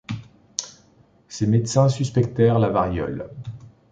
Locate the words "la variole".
2.57-3.29